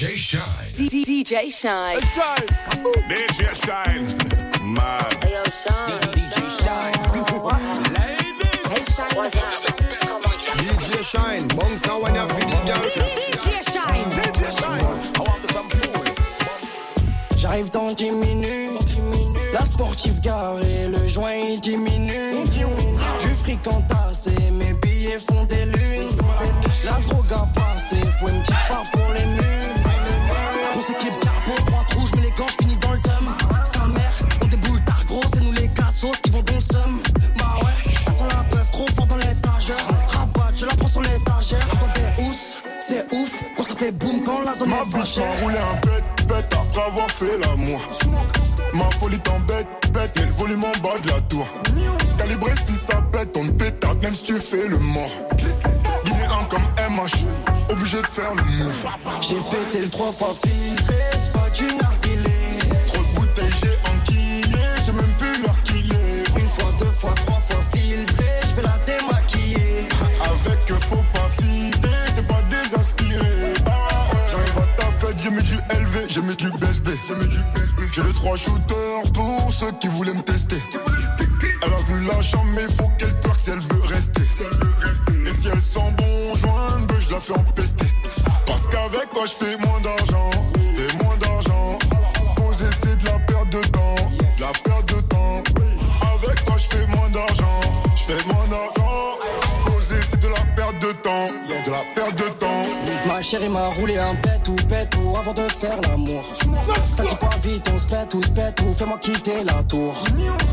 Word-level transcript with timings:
DJ 0.00 0.16
Shine. 0.16 0.42
DJ 0.72 1.52
Shine. 1.52 2.00
Shine. 2.00 2.46
DJ 3.10 3.52
Shine. 3.52 4.06
Mad. 4.72 5.22
Hey, 5.22 5.34
yo, 5.34 5.44
Shine. 5.44 6.00
DJ 6.16 6.48
Shine. 6.56 6.96
Hey, 8.70 8.84
Shine. 8.88 9.28
DJ 10.56 11.04
Shine, 11.04 11.44
sang 11.76 12.00
when. 12.00 12.14
DJ 12.14 13.60
Shine. 13.70 14.08
DJ 14.16 14.40
Shine. 14.58 14.88
I 15.14 15.20
want 15.20 15.44
some 15.52 15.68
food? 15.68 16.08
J'arrive 17.36 17.70
dans 17.70 17.92
10 17.92 18.10
minutes. 18.12 18.96
La 19.52 19.64
sportive 19.66 20.18
garée, 20.22 20.88
le 20.88 21.06
joint 21.08 21.34
il 21.34 21.60
diminue. 21.60 22.46
Du 23.20 23.34
fric 23.34 23.66
entassé, 23.66 24.32
mes 24.50 24.72
billets 24.72 25.18
font 25.18 25.44
des 25.44 25.66
lunes. 25.66 26.16
La 26.86 26.92
drogue 27.06 27.32
a 27.32 27.46
passé, 27.52 27.96
faut 28.18 28.28
une 28.28 28.40
petite 28.40 28.54
part 28.66 28.90
pour 28.92 29.12
les 29.12 29.26
nuls. 29.26 29.89
Le 36.60 36.74
seum. 36.74 37.00
Bah 37.38 37.44
ouais, 37.62 37.92
ça 37.92 38.10
sent 38.10 38.28
la 38.28 38.44
peuf 38.44 38.70
trop 38.70 38.86
fort 38.94 39.06
dans 39.06 39.16
l'étagère. 39.16 39.86
Rabat, 40.08 40.52
je 40.54 40.66
la 40.66 40.74
prends 40.74 40.88
sur 40.88 41.00
l'étagère. 41.00 41.66
Quand 41.68 41.88
t'es 41.94 42.22
housse, 42.22 42.62
c'est 42.80 43.06
ouf, 43.12 43.42
quand 43.56 43.62
ça 43.62 43.74
fait 43.76 43.92
boum 43.92 44.22
quand 44.24 44.42
la 44.44 44.52
zone 44.54 44.68
Ma 44.68 44.76
est 44.76 44.84
bitch 44.86 45.16
m'a 45.18 45.42
roulé 45.42 45.56
un 45.56 45.86
bête, 45.86 46.28
bête 46.28 46.52
après 46.52 46.82
avoir 46.82 47.10
fait 47.10 47.38
l'amour. 47.38 47.80
Ma 48.72 48.90
folie 48.98 49.18
t'embête, 49.20 49.66
bête, 49.92 50.12
mais 50.16 50.24
le 50.24 50.32
volume 50.32 50.64
en 50.64 50.80
bas 50.82 50.98
de 51.02 51.08
la 51.08 51.20
tour. 51.22 51.46
Calibré 52.18 52.52
si 52.66 52.74
ça 52.74 53.02
pète, 53.12 53.36
on 53.36 53.46
te 53.46 53.52
pétard, 53.52 53.96
même 54.02 54.14
si 54.14 54.24
tu 54.24 54.38
fais 54.38 54.68
le 54.68 54.78
mort. 54.78 55.10
Guidé 56.04 56.24
un 56.24 56.44
comme 56.44 56.62
MH, 56.90 57.26
obligé 57.70 58.00
de 58.00 58.06
faire 58.06 58.34
le 58.34 58.42
move. 58.42 58.86
J'ai 59.20 59.40
pété 59.50 59.82
le 59.82 59.88
trois 59.88 60.12
fois 60.12 60.34
filtré, 60.44 60.94
c'est 61.12 61.32
pas 61.32 61.50
du 61.50 61.66
j'ai 76.10 76.22
mis 76.22 76.34
du 76.34 76.50
BSB, 76.50 76.88
j'ai 77.92 78.02
les 78.02 78.12
trois 78.12 78.36
shooters 78.36 79.12
pour 79.14 79.52
ceux 79.52 79.70
qui 79.80 79.86
voulaient 79.88 80.12
me 80.12 80.22
tester. 80.22 80.56
Elle 81.62 81.72
a 81.72 81.76
vu 81.76 82.04
la 82.04 82.20
chambre, 82.20 82.50
mais 82.54 82.66
faut 82.74 82.90
qu'elle 82.98 83.14
twerk 83.20 83.38
si 83.38 83.50
elle 83.50 83.60
veut 83.60 83.82
rester. 83.86 84.22
Et 84.22 85.30
si 85.30 85.48
elle 85.48 85.60
sent 85.60 85.94
bon 85.96 86.34
joint, 86.34 86.80
ben 86.88 86.96
je 86.98 87.12
la 87.12 87.20
fais 87.20 87.34
empester. 87.34 87.86
Parce 88.44 88.66
qu'avec 88.66 89.10
toi, 89.12 89.24
je 89.26 89.44
fais 89.44 89.56
moins 89.58 89.80
d'argent, 89.80 90.30
fais 90.76 91.04
moins 91.04 91.16
d'argent. 91.18 91.78
Poser, 92.36 92.66
c'est 92.82 92.98
de 92.98 93.04
la 93.04 93.18
perte 93.20 93.50
de 93.50 93.60
temps, 93.68 93.94
chérie 103.30 103.48
m'a 103.48 103.68
roulé 103.78 103.96
un 103.96 104.16
pet 104.16 104.48
ou 104.48 104.56
pet 104.66 104.88
ou 104.96 105.16
avant 105.16 105.32
de 105.32 105.42
faire 105.42 105.80
l'amour. 105.82 106.24
Ça 106.92 107.04
dit 107.04 107.14
pas 107.14 107.36
vite, 107.44 107.70
on 107.72 107.78
se 107.78 107.86
pète 107.86 108.14
ou 108.14 108.22
se 108.22 108.28
pète 108.30 108.60
ou 108.60 108.72
fais-moi 108.72 108.98
quitter 108.98 109.44
la 109.44 109.62
tour. 109.62 109.94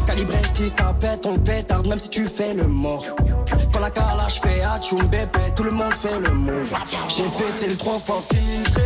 Calibré 0.06 0.38
si 0.53 0.69
ça 0.69 0.95
pète, 1.00 1.25
on 1.25 1.34
le 1.34 1.39
pétarde 1.39 1.88
même 1.88 1.97
si 1.97 2.09
tu 2.09 2.28
fais 2.28 2.53
le 2.53 2.67
mort. 2.67 3.03
Quand 3.73 3.80
la 3.80 3.89
calage 3.89 4.39
fait 4.42 4.61
atchoum 4.61 5.02
bébé, 5.08 5.39
tout 5.56 5.64
le 5.64 5.72
monde 5.72 5.95
fait 5.95 6.19
le 6.19 6.30
move. 6.30 6.73
J'ai 7.08 7.23
pété 7.23 7.67
le 7.67 7.78
trois 7.78 7.97
fois 7.97 8.22
filtré, 8.22 8.84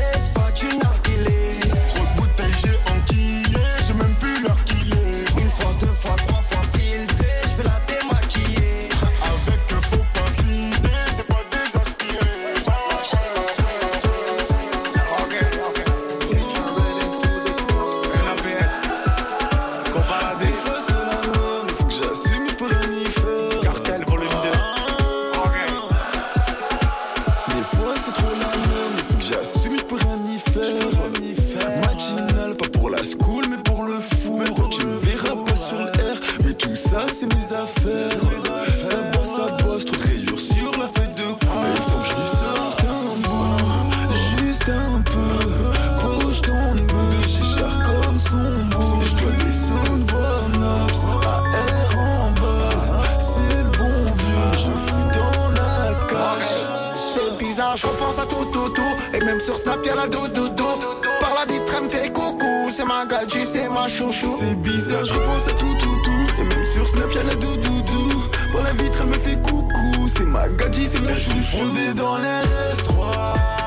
ma 63.81 63.89
chouchou. 63.89 64.37
C'est 64.39 64.55
bizarre, 64.61 65.05
je 65.05 65.13
repense 65.13 65.47
à 65.47 65.51
tout, 65.51 65.75
tout, 65.79 65.97
tout. 66.03 66.41
Et 66.41 66.43
même 66.43 66.63
sur 66.73 66.87
Snap, 66.87 67.11
y'a 67.13 67.23
la 67.23 67.35
doudoudou. 67.35 68.23
Par 68.53 68.63
la 68.63 68.73
vitre, 68.73 68.99
elle 69.01 69.07
me 69.07 69.13
fait 69.13 69.41
coucou. 69.41 70.09
C'est 70.15 70.25
ma 70.25 70.47
gadji, 70.49 70.87
c'est 70.87 71.01
mon 71.01 71.09
chouchou. 71.09 71.65
Fondé 71.65 71.93
dans 71.93 72.17
les 72.17 72.41
S3. 72.75 73.60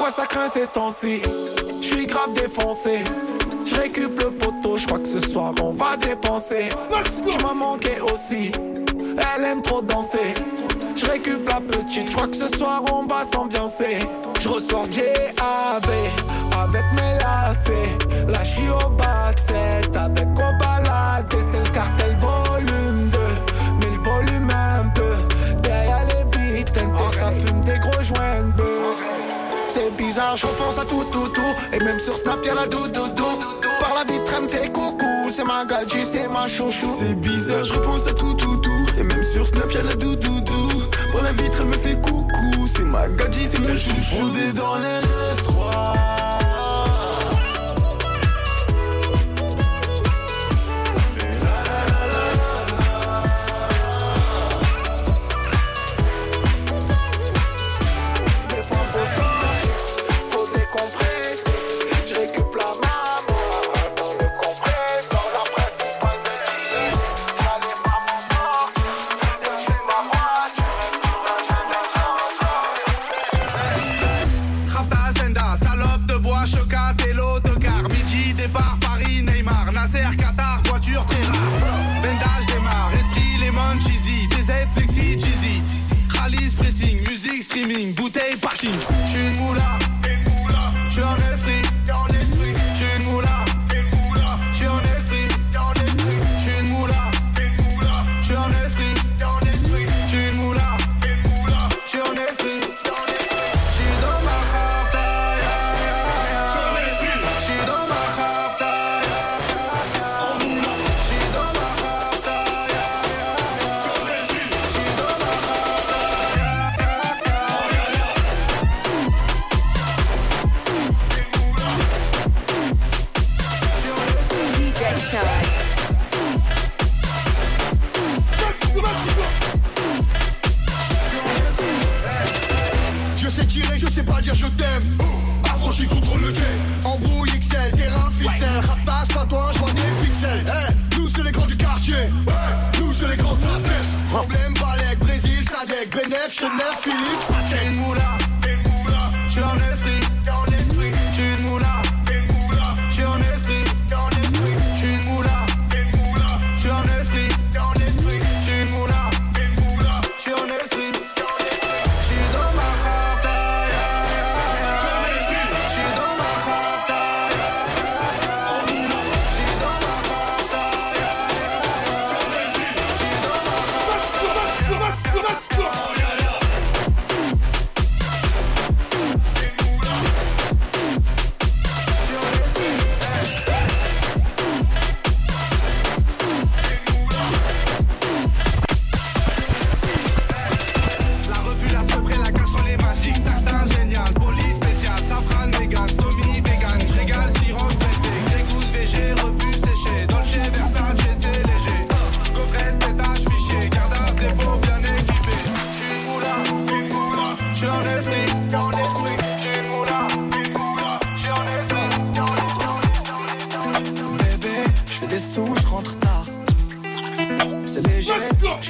Ouais, 0.00 0.10
ça 0.10 0.26
craint 0.26 0.48
ces 0.48 0.66
temps-ci? 0.66 1.20
Je 1.80 1.86
suis 1.86 2.06
grave 2.06 2.32
défoncé. 2.32 3.04
Je 3.64 3.74
récup 3.74 4.22
le 4.22 4.30
poteau, 4.30 4.78
je 4.78 4.86
crois 4.86 4.98
que 4.98 5.06
ce 5.06 5.20
soir 5.20 5.52
on 5.62 5.72
va 5.72 5.96
dépenser. 5.96 6.70
M'as 7.42 7.52
manqué 7.54 8.00
aussi. 8.00 8.50
Elle 9.36 9.44
aime 9.44 9.62
trop 9.62 9.82
danser. 9.82 10.34
Je 10.96 11.06
récup 11.06 11.46
la 11.48 11.60
petite, 11.60 12.10
je 12.10 12.16
crois 12.16 12.28
que 12.28 12.36
ce 12.36 12.48
soir 12.48 12.82
on 12.92 13.06
va 13.06 13.24
s'ambiancer. 13.24 13.98
Je 14.40 14.48
ressors 14.48 14.90
JAB 14.90 15.90
avec 16.52 16.84
mes 16.96 17.18
lacets. 17.18 17.98
À 30.80 30.84
tout, 30.84 31.04
tout, 31.12 31.28
tout. 31.28 31.54
Et 31.72 31.78
même 31.84 32.00
sur 32.00 32.16
Snap, 32.16 32.44
y'a 32.44 32.54
la 32.54 32.66
doudoudou. 32.66 33.38
Par 33.80 33.94
la 33.94 34.04
vitre, 34.10 34.32
elle 34.36 34.44
me 34.44 34.48
fait 34.48 34.72
coucou. 34.72 35.30
C'est 35.30 35.44
ma 35.44 35.64
gadji, 35.64 36.04
c'est 36.10 36.28
ma 36.28 36.48
chouchou. 36.48 36.96
C'est 36.98 37.14
bizarre, 37.14 37.64
je 37.64 37.72
repense 37.74 38.06
à 38.06 38.12
tout, 38.12 38.34
tout, 38.34 38.56
tout. 38.56 38.86
Et 38.98 39.02
même 39.02 39.22
sur 39.32 39.46
Snap, 39.46 39.70
y'a 39.72 39.82
la 39.82 39.94
doudoudou. 39.94 40.68
Par 41.12 41.22
la 41.22 41.32
vitre, 41.32 41.58
elle 41.60 41.66
me 41.66 41.72
fait 41.72 42.00
coucou. 42.00 42.68
C'est 42.74 42.84
ma 42.84 43.08
gadji, 43.08 43.46
c'est 43.46 43.60
mon 43.60 43.68
chouchou. 43.68 44.16
Fondé 44.16 44.52
dans 44.52 44.76
les 44.76 45.00
S3. 45.36 46.39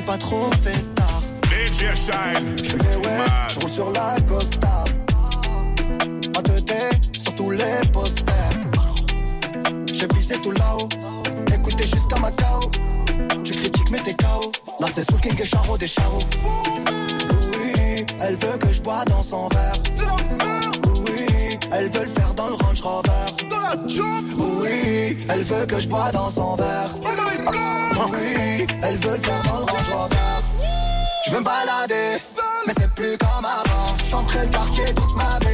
Suis 0.00 0.06
pas 0.06 0.16
trop 0.16 0.50
fait 0.62 0.94
tard. 0.94 1.22
DJ 1.44 1.94
Shine. 1.94 2.56
Je 2.58 2.64
suis 2.64 2.78
les 2.78 2.96
ouais, 2.96 3.26
je 3.48 3.60
roule 3.60 3.70
sur 3.70 3.92
la 3.92 4.16
Costa. 4.26 4.84
En 6.36 6.42
2D, 6.42 6.72
sur 7.22 7.34
tous 7.34 7.50
les 7.50 7.88
posters. 7.92 8.34
J'ai 9.92 10.06
visé 10.14 10.36
tout 10.42 10.52
là-haut, 10.52 10.88
écoutez 11.54 11.84
jusqu'à 11.84 12.18
Macao. 12.18 12.60
Tu 13.44 13.52
critiques 13.52 13.90
mais 13.90 13.98
t'es 13.98 14.14
KO. 14.14 14.52
Là 14.80 14.86
c'est 14.90 15.04
Soul 15.04 15.20
King 15.20 15.38
et 15.38 15.44
Charo 15.44 15.76
des 15.76 15.88
Charo. 15.88 16.18
Oui, 16.44 18.06
elle 18.20 18.36
veut 18.36 18.58
que 18.58 18.72
je 18.72 18.80
bois 18.80 19.04
dans 19.06 19.22
son 19.22 19.48
verre. 19.48 19.72
Oui, 21.04 21.58
elle 21.72 21.88
veut 21.90 22.04
le 22.04 22.10
faire 22.10 22.32
dans 22.34 22.46
le 22.46 22.54
Range 22.54 22.80
Rover. 22.80 23.26
Oui, 24.38 25.26
elle 25.28 25.42
veut 25.42 25.66
que 25.66 25.78
je 25.78 25.88
bois 25.88 26.10
dans 26.12 26.30
son 26.30 26.54
verre. 26.56 26.90
Oui, 27.02 28.39
elle 28.82 28.96
veut 28.96 29.12
le 29.12 29.18
faire 29.18 29.42
dans 29.44 29.58
le 29.58 29.64
Range 29.64 29.90
Rover. 29.92 30.16
Je 31.26 31.30
veux 31.30 31.40
me 31.40 31.44
balader, 31.44 32.18
mais 32.66 32.72
c'est 32.78 32.90
plus 32.94 33.16
comme 33.18 33.44
avant. 33.44 33.96
J'entrais 34.08 34.44
le 34.44 34.50
quartier 34.50 34.84
toute 34.94 35.14
ma 35.16 35.38
vie, 35.40 35.49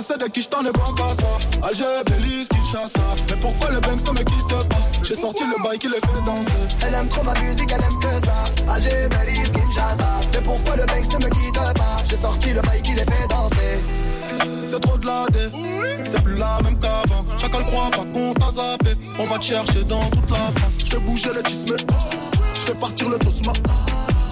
monde. 0.00 0.10
Encaissé 0.10 0.18
de 0.18 0.26
qui 0.30 0.42
j't'en 0.42 0.64
ai 0.64 0.72
bon 0.72 0.92
qu'à 0.94 1.14
ça. 1.20 1.66
Alger, 1.66 2.02
Belize, 2.06 2.48
Kinshasa. 2.48 3.00
Mais 3.28 3.36
pourquoi 3.36 3.70
le 3.70 3.80
Banks 3.80 4.06
ne 4.06 4.12
me 4.12 4.24
quitte 4.24 4.68
pas? 4.68 4.76
J'ai 5.02 5.14
sorti 5.14 5.44
le 5.44 5.62
bail 5.62 5.78
qui 5.78 5.88
les 5.88 5.94
fait 5.94 6.24
danser. 6.24 6.50
Elle 6.86 6.94
aime 6.94 7.08
trop 7.08 7.22
ma 7.22 7.38
musique, 7.40 7.70
elle 7.72 7.82
aime 7.82 7.98
que 7.98 8.26
ça. 8.26 8.72
Alger, 8.72 9.08
Belize, 9.08 9.52
Kinshasa. 9.52 10.20
Mais 10.32 10.42
pourquoi 10.42 10.76
le 10.76 10.86
Banks 10.86 11.12
ne 11.12 11.24
me 11.24 11.30
quitte 11.30 11.54
pas? 11.54 11.96
J'ai 12.08 12.16
sorti 12.16 12.52
le 12.52 12.62
bail 12.62 12.82
qui 12.82 12.92
les 12.92 13.04
fait 13.04 13.28
danser. 13.28 13.80
C'est 14.64 14.80
trop 14.80 14.96
de 14.96 15.06
la 15.06 15.26
dé, 15.32 15.50
c'est 16.04 16.22
plus 16.22 16.38
la 16.38 16.60
même 16.62 16.78
qu'avant. 16.78 17.24
Chacun 17.38 17.58
le 17.58 17.64
croit 17.64 17.90
pas 17.90 18.04
qu'on 18.12 18.32
t'a 18.34 18.50
zappé. 18.52 18.90
On 19.18 19.24
va 19.24 19.38
te 19.38 19.44
chercher 19.44 19.82
dans 19.84 20.00
toute 20.10 20.30
la 20.30 20.36
France. 20.36 20.78
Je 20.78 20.90
fais 20.90 21.00
bouger 21.00 21.30
les 21.34 21.42
tismes, 21.42 21.76
je 22.54 22.60
fais 22.60 22.74
partir 22.74 23.08
le 23.08 23.18
tosma. 23.18 23.52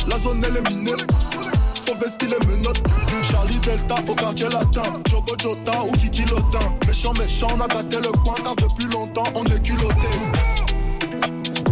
La 0.07 0.17
zone 0.19 0.43
elle 0.47 0.57
est 0.57 0.71
minée, 0.71 0.93
faut 1.89 1.95
vestir 1.97 2.29
les 2.29 2.47
menottes. 2.47 2.83
Charlie 3.31 3.59
Delta 3.59 3.97
au 4.07 4.15
quartier 4.15 4.49
latin, 4.49 4.93
Jogo 5.11 5.35
Jota 5.41 5.83
ou 5.85 5.93
Kiki 5.93 6.25
Lotin. 6.25 6.75
Méchant, 6.87 7.13
méchant, 7.15 7.49
on 7.57 7.61
a 7.61 7.69
gâté 7.69 7.97
le 7.97 8.13
coin 8.23 8.35
car 8.45 8.57
depuis 8.57 8.87
longtemps 8.87 9.31
on 9.35 9.45
est 9.45 9.63
culotté. 9.63 10.09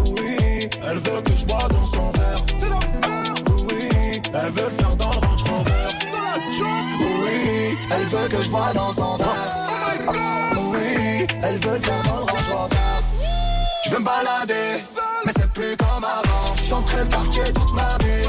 Oui, 0.06 0.68
elle 0.88 0.98
veut 0.98 1.20
que 1.22 1.36
je 1.36 1.44
bois 1.44 1.68
dans 1.70 1.86
son 1.86 2.10
verre. 2.12 2.42
Oui, 3.68 4.20
elle 4.32 4.50
veut 4.52 4.64
le 4.64 4.70
faire 4.70 4.96
dans 4.96 5.10
le 5.10 5.26
Range 5.26 5.44
Rover. 5.50 5.88
Oui, 7.00 7.78
elle 7.90 8.06
veut 8.06 8.28
que 8.28 8.42
je 8.42 8.48
bois 8.48 8.72
dans 8.74 8.92
son 8.92 9.16
verre. 9.16 10.08
Oui, 10.72 11.26
elle 11.42 11.58
veut 11.58 11.74
le 11.74 11.80
faire 11.80 12.02
dans 12.04 12.16
le 12.16 12.22
Range 12.22 12.50
Rover. 12.52 12.76
Je 13.84 13.90
veux 13.90 13.98
me 14.00 14.04
balader, 14.04 14.82
mais 15.24 15.32
c'est 15.36 15.52
plus 15.52 15.76
comme 15.76 16.04
avant. 16.04 16.54
Je 16.56 16.64
chanterai 16.64 17.04
le 17.04 17.08
quartier 17.08 17.52
toute 17.52 17.72
ma 17.74 17.96
vie, 17.98 18.26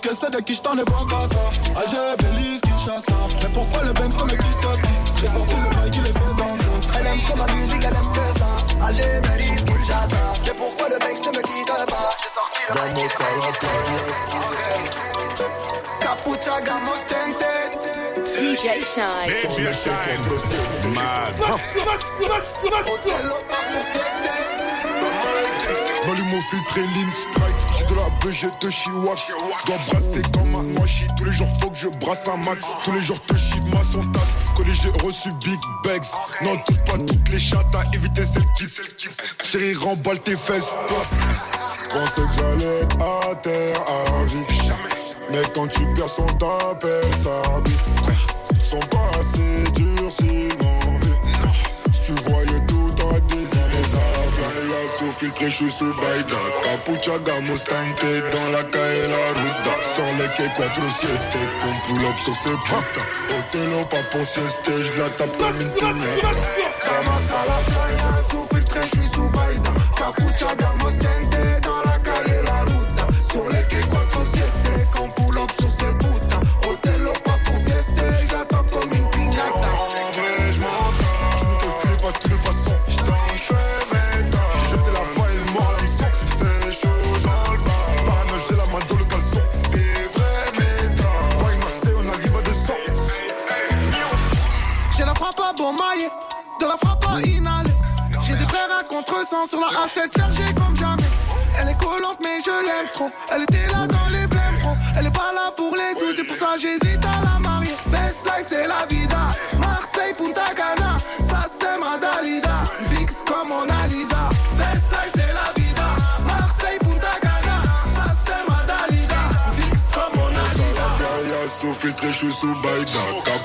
Encaissé 0.00 0.30
de 0.30 0.40
qui 0.40 0.54
j't'en 0.54 0.78
ai 0.78 0.84
bon 0.84 1.04
qu'à 1.04 1.28
ça. 1.28 1.44
Alger, 1.78 2.16
Belize, 2.22 2.62
Kinshasa. 2.62 3.12
Mais 3.42 3.50
pourquoi 3.52 3.82
le 3.84 3.92
Banks 3.92 4.16
ne 4.16 4.24
me 4.24 4.30
quitte 4.30 4.60
pas 4.62 4.76
J'ai 5.20 5.26
sorti 5.26 5.54
le 5.56 5.76
bail 5.76 5.90
qui 5.90 6.00
les 6.00 6.06
fait 6.06 6.34
danser. 6.38 6.64
Elle 6.98 7.06
aime 7.06 7.20
trop 7.20 7.36
ma 7.36 7.46
musique, 7.52 7.84
elle 7.84 7.92
aime 7.92 8.10
que 8.14 8.24
ça. 8.38 8.86
Alger, 8.86 9.20
Belize, 9.20 9.62
Kinshasa. 9.66 10.32
Mais 10.46 10.54
pourquoi 10.54 10.88
le 10.88 10.96
Banks 10.96 11.20
ne 11.20 11.36
me 11.36 11.42
quitte 11.42 11.66
pas? 11.66 12.08
J'ai 12.16 12.30
sorti 12.32 12.60
le 12.66 12.74
bail 12.74 12.94
qui 12.94 13.02
les 13.02 13.08
fait 13.10 13.36
danser. 13.36 13.76
Capucha, 16.00 16.60
gamos, 16.62 17.04
tented. 17.06 17.70
DJ 18.24 18.80
Shine. 18.80 19.28
DJ 19.28 19.68
Shine. 19.74 20.24
Mad. 20.94 21.38
M'allume 26.06 26.34
au 26.34 26.40
filtré 26.40 26.80
Lean 26.80 27.10
Strike. 27.12 27.59
De 27.90 27.96
la 27.96 28.08
BG 28.24 28.46
de 28.62 28.70
Chiwax. 28.70 29.32
Je 29.60 29.66
dois 29.66 29.76
brasser 29.88 30.22
comme 30.32 30.54
un 30.54 30.80
washi. 30.80 31.06
Tous 31.18 31.24
les 31.24 31.32
jours 31.32 31.48
faut 31.60 31.70
que 31.70 31.76
je 31.76 31.88
brasse 32.00 32.28
un 32.28 32.36
max. 32.36 32.64
Tous 32.84 32.92
les 32.92 33.00
jours 33.00 33.20
te 33.26 33.34
chie 33.34 33.58
ma 33.72 33.82
son 33.82 34.04
tasse. 34.12 34.34
Collé 34.54 34.70
j'ai 34.74 34.90
reçu 35.04 35.28
Big 35.44 35.58
Bags. 35.82 36.04
Non, 36.42 36.56
touche 36.58 36.84
pas 36.84 36.98
toutes 36.98 37.28
les 37.32 37.38
chattes 37.38 37.74
à 37.74 37.82
éviter 37.94 38.22
celles 38.24 38.46
qui. 38.56 38.66
Chérie, 39.44 39.74
remballe 39.74 40.20
tes 40.20 40.36
fesses. 40.36 40.74
Pensais 41.90 42.22
que 42.22 42.32
j'allais 42.38 42.82
à 43.00 43.34
terre 43.36 43.80
à 43.88 44.24
vie. 44.24 44.68
Mais 45.30 45.42
quand 45.54 45.66
tu 45.66 45.80
perds 45.94 46.08
son 46.08 46.26
t'appelle 46.26 47.14
sa 47.22 47.60
vie. 47.60 48.60
Sont 48.60 48.78
pas 48.90 49.10
assez 49.18 49.72
durs 49.72 50.12
s'ils 50.12 50.48
m'en 50.62 50.78
veulent. 50.98 51.50
Si 51.92 52.00
tu 52.02 52.12
voyais 52.30 52.49
sur 55.00 55.12
filtré, 55.14 55.48
je 55.48 55.56
suis 55.56 55.70
sous 55.70 55.94
Baïda. 55.94 56.36
Capucha, 56.62 57.18
Mustante 57.40 58.04
dans 58.32 58.50
la 58.50 58.62
calle 58.64 59.08
la 59.08 59.28
ruta. 59.40 59.74
Sur 59.82 60.04
les 60.18 60.28
quais 60.36 60.52
4 60.56 60.90
7 60.90 61.10
qu'on 61.62 61.74
pull 61.86 62.04
up 62.04 62.16
sur. 62.18 62.58
Otelo, 63.38 63.80
pas 63.86 64.02
pour 64.10 64.24
je 64.66 64.98
la 64.98 65.08
tape 65.10 65.36
comme 65.38 65.60
une 65.60 65.72
la 67.46 67.89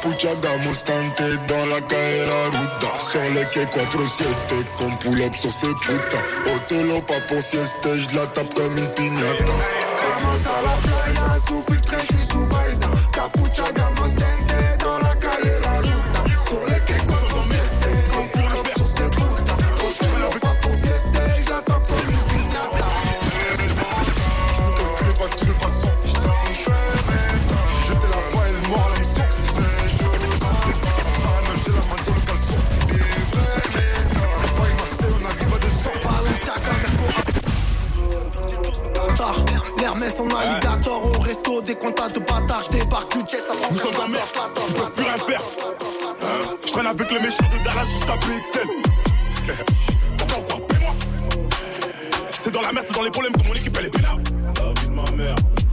Baïda. 0.05 0.35
Capucha, 0.41 0.57
Mustante 0.65 1.23
dans 1.47 1.65
la 1.65 1.81
calle 1.81 2.29
ruta. 2.51 2.99
Sur 2.99 3.21
les 3.33 3.45
quais 3.51 3.65
4 3.65 4.07
7 4.07 4.27
qu'on 4.77 4.95
pull 4.97 5.21
up 5.21 5.35
sur 5.35 5.51
ces 5.51 5.73
putains. 5.81 6.53
Otelo, 6.55 6.97
pas 7.01 7.21
pour 7.27 7.41
sieste, 7.41 7.75
je 7.83 8.15
la 8.15 8.27
tape 8.27 8.53
comme 8.53 8.77
une 8.77 8.93
pignata. 8.93 9.43
Vamos 9.43 10.47
a 10.47 10.61
la 10.61 10.75
playa, 10.81 11.37
sous 11.47 11.61
filtré, 11.61 11.97
je 11.99 12.17
suis 12.17 12.25
sous 12.27 12.45
Baïda. 12.45 12.87
Capucha, 13.11 13.63
resto, 41.55 41.61
des 41.61 41.75
comptes 41.75 42.13
de 42.13 42.19
bâtard, 42.19 42.63
je 42.63 42.77
débarque 42.77 43.11
du 43.17 43.19
jet, 43.29 43.37
ça 43.37 43.53
prend 43.53 43.71
Nous 43.71 43.79
sommes 43.79 44.11
merde, 44.11 44.27
ils 44.67 44.73
peuvent 44.73 44.91
plus 44.91 45.03
rien 45.03 45.17
faire. 45.17 45.41
Je 46.65 46.71
traîne 46.71 46.87
avec 46.87 47.11
les 47.11 47.19
méchants 47.19 47.43
de 47.51 47.63
Dallas 47.63 47.85
jusqu'à 47.85 48.13
PXL. 48.17 48.67
Pourquoi 50.17 50.37
encore 50.37 50.67
Paie-moi. 50.67 50.95
C'est 52.39 52.51
dans 52.51 52.61
la 52.61 52.71
merde, 52.71 52.85
c'est 52.87 52.95
dans 52.95 53.03
les 53.03 53.11
problèmes 53.11 53.33
que 53.33 53.47
mon 53.47 53.53
équipe 53.53 53.75
elle 53.79 53.85
est 53.85 53.89
pénale. 53.89 54.23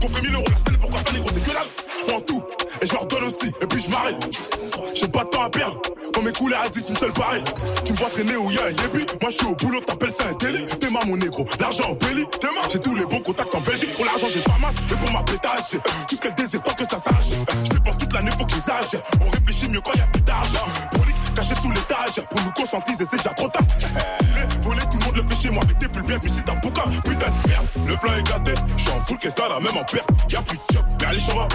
Qu'on 0.01 0.07
fait 0.07 0.21
1000 0.21 0.33
euros 0.33 0.45
la 0.49 0.57
semaine, 0.57 0.79
pourquoi 0.79 0.99
faire 0.99 1.13
les 1.13 1.19
gros, 1.19 1.29
c'est 1.33 1.43
que 1.43 1.51
dalle? 1.51 1.67
Je 1.99 2.05
prends 2.05 2.21
tout 2.21 2.43
et 2.81 2.87
je 2.87 3.07
donne 3.07 3.23
aussi, 3.23 3.47
et 3.61 3.67
puis 3.67 3.81
je 3.81 3.89
m'arrête. 3.89 4.15
J'ai 4.95 5.07
pas 5.07 5.23
de 5.23 5.37
à 5.37 5.49
perdre. 5.49 5.79
Quand 6.13 6.21
mes 6.21 6.31
couleurs 6.31 6.61
à 6.61 6.69
10, 6.69 6.89
une 6.89 6.95
seule 6.95 7.11
pareille. 7.13 7.43
Tu 7.85 7.93
me 7.93 7.97
vois 7.97 8.09
traîner 8.09 8.35
où 8.35 8.51
y 8.51 8.57
a 8.59 8.65
un 8.65 8.69
yébi. 8.69 9.05
Moi 9.21 9.31
je 9.31 9.35
suis 9.37 9.45
au 9.45 9.55
boulot, 9.55 9.79
t'appelles 9.81 10.11
ça 10.11 10.25
un 10.29 10.33
télé. 10.35 10.65
T'es 10.79 10.89
ma 10.89 11.03
mon 11.05 11.17
négro, 11.17 11.45
l'argent 11.59 11.89
en 11.89 11.93
belly. 11.93 12.25
J'ai 12.71 12.79
tous 12.79 12.95
les 12.95 13.05
bons 13.05 13.19
contacts 13.19 13.53
en 13.53 13.61
Belgique. 13.61 13.93
Pour 13.95 14.05
l'argent, 14.05 14.27
j'ai 14.33 14.41
pas 14.41 14.57
masse. 14.59 14.75
Et 14.91 14.95
pour 14.95 15.11
ma 15.11 15.23
pétage, 15.23 15.79
tout 16.07 16.15
ce 16.15 16.21
qu'elle 16.21 16.33
désire, 16.35 16.61
tant 16.63 16.73
que 16.73 16.85
ça 16.85 16.97
s'arrache. 16.97 17.33
Je 17.63 17.69
dépense 17.69 17.97
toute 17.97 18.13
l'année, 18.13 18.31
faut 18.37 18.45
qu'ils 18.45 18.57
exagèrent. 18.59 19.01
On 19.21 19.29
réfléchit 19.29 19.69
mieux 19.69 19.81
quand 19.81 19.93
y 19.93 20.01
a 20.01 20.07
plus 20.07 20.21
d'argent. 20.21 20.65
Prolique, 20.91 21.33
caché 21.35 21.55
sous 21.55 21.71
l'étage. 21.71 22.25
Pour 22.29 22.41
nous 22.41 22.51
conscientiser, 22.51 23.05
c'est 23.09 23.17
déjà 23.17 23.29
trop 23.31 23.47
tard. 23.49 23.63
Voler, 24.61 24.81
tout 24.91 24.97
le 24.99 25.05
monde 25.05 25.15
le 25.17 25.23
fait 25.23 25.41
chez 25.41 25.49
moi. 25.49 25.63
Mais 25.67 25.73
t'es 25.75 25.87
plus 25.87 26.03
bien, 26.03 26.17
mais 26.21 26.29
si 26.29 26.43
t'as 26.43 26.55
boucan, 26.55 26.89
putain 27.03 27.27
de 27.27 27.49
merde. 27.49 27.67
Le 27.85 27.95
plan 27.97 28.13
est 28.13 28.23
gâté, 28.23 28.53
je 28.77 28.81
suis 28.81 28.91
en 28.91 29.15
que 29.15 29.29
ça, 29.29 29.47
là, 29.47 29.59
même 29.59 29.77
en 29.77 29.83
perte. 29.83 30.09
Y'a 30.29 30.41
plus 30.41 30.57
de 30.57 30.63
job, 30.73 30.85
mais 30.99 31.07
allez, 31.07 31.19
j'en 31.27 31.37
va. 31.37 31.47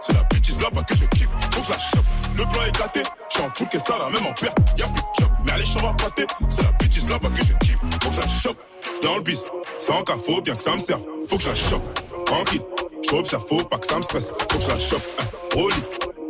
C'est 0.00 0.12
la 0.12 0.24
bitch 0.62 0.74
là-bas 0.74 0.82
que 0.82 0.94
je 0.94 1.04
kiffe, 1.06 1.28
faut 1.28 1.60
que 1.60 1.66
je 1.66 1.72
la 1.72 1.78
chope. 1.78 2.04
Le 2.36 2.44
plan 2.44 2.62
est 2.62 2.78
gâté, 2.78 3.02
je 3.28 3.34
suis 3.34 3.44
en 3.44 3.48
full, 3.48 3.68
que 3.68 3.78
ça, 3.78 3.98
là, 3.98 4.08
même 4.10 4.26
en 4.26 4.32
perte. 4.32 4.58
Y'a 4.78 4.86
plus 4.86 5.02
de 5.02 5.20
job, 5.20 5.30
mais 5.44 5.52
allez, 5.52 5.64
j'en 5.64 5.80
va 5.80 5.94
pointer. 5.94 6.26
C'est 6.48 6.62
la 6.62 6.72
bitch 6.72 7.08
là-bas 7.08 7.28
que 7.28 7.44
je 7.44 7.52
kiffe, 7.66 7.80
faut 7.80 8.08
que 8.08 8.14
je 8.14 8.20
la 8.20 8.28
chope. 8.28 8.58
Dans 9.02 9.16
le 9.16 9.22
bis, 9.22 9.44
c'est 9.78 9.92
en 9.92 10.02
cas, 10.02 10.16
faut 10.16 10.40
bien 10.40 10.54
que 10.54 10.62
ça 10.62 10.74
me 10.74 10.80
serve. 10.80 11.04
Faut 11.26 11.36
que 11.36 11.42
je 11.42 11.48
la 11.48 11.54
chope. 11.54 12.24
Tranquille, 12.24 12.62
j'observe, 13.10 13.44
faut 13.46 13.64
pas 13.64 13.78
que 13.78 13.86
ça 13.86 13.96
me 13.96 14.02
stresse. 14.02 14.28
Faut 14.50 14.58
que 14.58 14.64
je 14.64 14.68
la 14.68 14.78
chope. 14.78 15.02
Hein. 15.20 15.58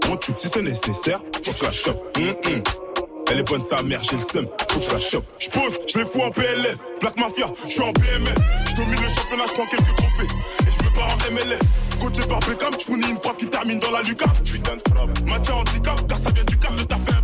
Mon 0.08 0.16
tube, 0.16 0.36
si 0.36 0.48
c'est 0.48 0.62
nécessaire, 0.62 1.20
faut 1.42 1.52
que 1.52 1.58
je 1.58 1.64
la 1.64 1.72
chope. 1.72 2.18
Hum, 2.18 2.34
hum. 2.46 2.62
Elle 3.30 3.38
est 3.38 3.48
bonne 3.48 3.62
sa 3.62 3.80
mère, 3.82 4.02
j'ai 4.02 4.16
le 4.16 4.22
seum, 4.22 4.46
faut 4.68 4.78
que 4.78 4.84
je 4.84 4.90
la 4.90 5.00
chope. 5.00 5.24
Je 5.38 5.48
pose, 5.48 5.78
je 5.86 5.98
les 5.98 6.04
fous 6.04 6.20
en 6.20 6.30
PLS, 6.30 6.92
Black 7.00 7.18
Mafia, 7.18 7.46
je 7.64 7.70
suis 7.70 7.80
en 7.80 7.92
PML. 7.92 8.34
Je 8.68 8.74
domine 8.74 9.00
le 9.00 9.08
championnat, 9.08 9.44
je 9.46 9.52
prends 9.52 9.66
quelques 9.66 9.96
trophées. 9.96 10.28
Et 10.66 10.70
je 10.70 10.84
me 10.84 10.94
pars 10.94 11.08
en 11.08 11.32
MLS. 11.32 11.91
Coaché 12.02 12.26
par 12.26 12.40
Beckham, 12.40 12.70
je 12.80 12.84
fournis 12.84 13.10
une 13.10 13.16
frappe 13.16 13.36
qui 13.36 13.46
termine 13.46 13.78
dans 13.78 13.92
la 13.92 14.02
lucarne. 14.02 14.36
Putain 14.44 14.74
de 14.74 14.80
frappe. 14.90 15.20
Match 15.28 15.50
handicap, 15.50 16.08
car 16.08 16.18
ça 16.18 16.30
vient 16.32 16.44
du 16.44 16.58
cap, 16.58 16.72
t'as 16.88 16.96
fait 16.96 17.00
impeccable. 17.00 17.21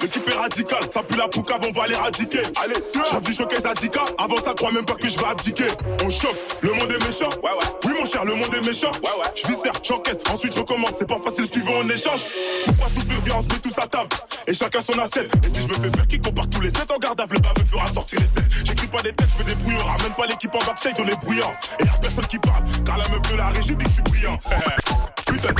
L'équipe 0.00 0.28
est 0.28 0.34
radicale, 0.34 0.88
ça 0.88 1.02
pue 1.02 1.16
la 1.16 1.28
poucave, 1.28 1.60
on 1.68 1.72
va 1.72 1.86
l'éradiquer. 1.86 2.42
Allez, 2.62 2.74
choisis 3.08 3.36
showcase 3.36 3.66
Adika, 3.66 4.04
avant 4.18 4.36
ça 4.36 4.52
crois 4.54 4.72
même 4.72 4.84
pas 4.84 4.94
que 4.94 5.08
je 5.08 5.18
vais 5.18 5.26
abdiquer. 5.26 5.68
On 6.04 6.10
choque, 6.10 6.36
le 6.60 6.70
monde 6.70 6.90
est 6.90 7.06
méchant. 7.06 7.28
Ouais, 7.42 7.50
ouais. 7.50 7.66
Oui, 7.84 7.92
mon 7.98 8.04
cher, 8.04 8.24
le 8.24 8.34
monde 8.34 8.52
est 8.54 8.66
méchant. 8.66 8.90
Ouais, 8.90 9.10
ouais. 9.18 9.30
Je 9.36 9.46
viscère, 9.46 9.72
j'encaisse, 9.82 10.18
ensuite 10.30 10.54
je 10.54 10.60
recommence, 10.60 10.94
c'est 10.98 11.08
pas 11.08 11.18
facile, 11.22 11.44
je 11.44 11.50
tu 11.50 11.60
veux 11.60 11.76
en 11.76 11.88
échange. 11.88 12.20
Pourquoi 12.64 12.86
souffrir, 12.88 13.20
viens, 13.24 13.36
on 13.36 13.42
se 13.42 13.48
met 13.48 13.58
tous 13.58 13.78
à 13.78 13.86
table. 13.86 14.08
Et 14.46 14.54
chacun 14.54 14.80
son 14.80 14.98
assiette. 14.98 15.30
Et 15.46 15.48
si 15.48 15.60
je 15.62 15.68
me 15.68 15.74
fais 15.74 15.90
faire 15.90 16.06
qui 16.06 16.18
compare 16.18 16.48
tous 16.48 16.60
les 16.60 16.70
7 16.70 16.90
en 16.90 16.98
garde 16.98 17.20
à 17.20 17.26
le 17.30 17.38
baveux 17.38 17.66
fera 17.66 17.86
sortir 17.86 18.18
les 18.20 18.26
7. 18.26 18.44
J'écris 18.64 18.88
pas 18.88 19.02
des 19.02 19.12
têtes, 19.12 19.28
je 19.30 19.36
fais 19.36 19.44
des 19.44 19.54
brouillons. 19.54 19.84
Ramène 19.84 20.14
pas 20.14 20.26
l'équipe 20.26 20.54
en 20.54 20.64
backstage, 20.66 20.94
on 20.98 21.06
est 21.06 21.20
bruyant. 21.24 21.52
Et 21.78 21.84
y'a 21.84 21.92
personne 22.00 22.26
qui 22.26 22.38
parle, 22.38 22.64
car 22.84 22.98
la 22.98 23.08
meuf 23.08 23.22
de 23.30 23.36
la 23.36 23.48
régie 23.48 23.76
dit 23.76 23.84
que 23.84 23.90
je 23.90 23.94
suis 23.94 24.02
brillant. 24.02 24.38
Putain 25.32 25.54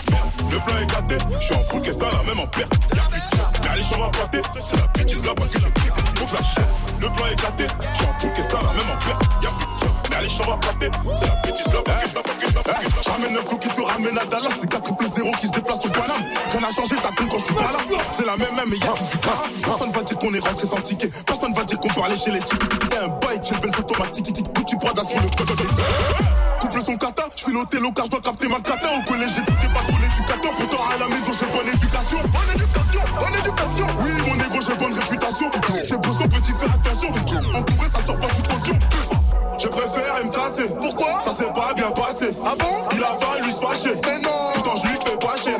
le 0.51 0.59
plan 0.59 0.77
est 0.77 0.87
gâté. 0.87 1.17
Je 1.41 1.45
suis 1.47 1.55
en 1.55 1.63
full, 1.63 1.81
que 1.81 1.93
ça, 1.93 2.05
là, 2.05 2.19
même 2.27 2.41
en 2.41 2.47
perte. 2.47 2.73
Y'a 2.95 3.03
plus 3.05 3.21
de 3.21 3.63
mais 3.63 3.69
allez, 3.71 3.83
j'en 3.91 4.01
va 4.01 4.11
pointer. 4.11 4.43
C'est 4.67 4.77
la 4.77 4.87
bitch 4.89 5.25
là-bas 5.25 5.47
que 5.51 5.59
je 5.59 5.67
kiffe, 5.81 5.95
faut 6.15 6.27
que. 6.27 7.01
Le 7.01 7.11
plan 7.11 7.27
est 7.27 7.43
gâté. 7.43 7.67
Je 7.93 7.99
suis 7.99 8.07
en 8.07 8.13
full, 8.13 8.33
que 8.35 8.43
ça, 8.43 8.59
là, 8.59 8.69
même 8.75 8.91
en 8.93 8.99
perte. 8.99 9.23
Y'a 9.43 9.51
plus 9.51 9.87
de 9.89 9.92
allez, 10.15 10.29
j'en 10.29 10.51
va 10.51 10.57
pointer. 10.57 10.91
C'est 11.15 11.27
la 11.27 11.43
je 11.45 11.49
la 11.49 11.83
je 12.09 12.15
la 12.15 12.23
que 12.23 12.47
je 12.47 13.03
J'amène 13.03 13.37
un 13.37 13.43
flow 13.43 13.59
qui 13.59 13.69
te 13.69 13.81
ramène 13.81 14.19
à 14.19 14.25
Dallas. 14.25 14.51
C'est 14.61 14.71
4 14.71 14.83
triple 14.83 15.07
0 15.07 15.31
qui 15.41 15.47
se 15.47 15.53
déplace 15.53 15.85
au 15.85 15.89
Paname. 15.89 16.25
Rien 16.51 16.61
n'a 16.61 16.73
changé, 16.75 16.97
ça 16.97 17.11
compte 17.17 17.31
quand 17.31 17.39
je 17.39 17.45
suis 17.45 17.55
pas 17.55 17.73
là. 17.73 17.79
C'est 18.13 18.27
la 18.27 18.37
même, 18.37 18.55
même, 18.55 18.69
mais 18.69 18.77
y'a 18.77 18.93
18 18.93 19.21
pas. 19.21 19.45
Personne 19.65 19.91
va 19.93 20.03
dire 20.03 20.19
qu'on 20.19 20.35
est 20.35 20.41
rentré 20.41 20.67
sans 20.67 20.81
ticket. 20.81 21.11
Personne 21.27 21.55
va 21.55 21.65
dire 21.65 21.79
qu'on 21.81 21.89
parlait 21.89 22.17
chez 22.17 22.31
les 22.31 22.41
types. 22.41 22.89
T'es 22.89 22.99
un 22.99 23.09
bike, 23.09 23.43
j'ai 23.45 23.55
le 23.55 23.79
automatique. 23.79 24.53
Gucci 24.55 24.77
Prada 24.77 25.03
sur 25.03 25.21
le 25.21 25.29
code. 25.31 25.57
Couple 26.61 26.81
son 26.81 26.97
kata, 26.97 27.25
je 27.35 27.45
fais 27.45 27.51
l'hôtel 27.51 27.85
au 27.85 27.93
car 27.93 28.05
je 28.05 28.11
dois 28.11 28.21
capter 28.21 28.49
ma 28.49 28.61
cata. 28.61 28.89
Au 28.97 29.03
collège, 29.11 29.31
j'écoutais 29.35 29.69
pas 29.69 29.83
trop 29.87 29.99
l'éducateur. 29.99 30.53
Pourtant, 30.55 30.85
à 30.89 30.99
la 30.99 31.09
maison, 31.09 31.33
j'ai 31.39 31.47
bonne 31.47 31.69
éducation. 31.69 32.19
Bonne 32.33 32.55
éducation, 32.55 33.03
bonne 33.19 33.35
éducation. 33.35 33.87
Oui, 33.99 34.11
mon 34.27 34.37
négro, 34.37 34.61
j'ai 34.61 34.75
bonne 34.77 34.93
réputation. 34.93 35.12
Tes 35.33 35.97
brosons, 35.97 36.29
petit, 36.29 36.53
fais 36.53 36.67
attention. 36.67 37.09
Entouré, 37.55 37.89
ça 37.89 38.01
sort 38.01 38.19
pas 38.19 38.29
sous 38.29 38.43
caution. 38.43 38.75
Je 39.59 39.69
préfère 39.69 40.25
me 40.25 40.31
casser. 40.31 40.69
Pourquoi? 40.81 41.23
Ça 41.23 41.31
s'est 41.31 41.53
pas 41.55 41.73
bien 41.75 41.91
passé. 41.91 42.31
Ah 42.45 42.55
bon? 42.59 42.87
Il 42.95 43.03
a 43.03 43.15
fallu 43.15 43.51
se 43.51 43.61
fâcher. 43.61 43.95
Mais 44.05 44.19
non 44.19 44.31
Pourtant, 44.53 44.77
je 44.77 44.89
lui 44.89 44.97
fais 44.99 45.17
pas 45.17 45.37
chier. 45.43 45.53